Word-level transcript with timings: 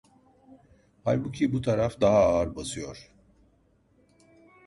Halbuki 1.03 1.53
bu 1.53 1.61
taraf 1.61 2.01
daha 2.01 2.17
ağır 2.17 2.55
basıyor… 2.55 3.11